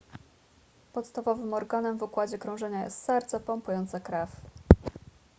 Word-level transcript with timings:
podstawowym 0.93 1.53
organem 1.53 1.97
w 1.97 2.01
układzie 2.03 2.37
krążenia 2.37 2.83
jest 2.85 3.03
serce 3.03 3.39
pompujące 3.39 4.01
krew 4.01 4.29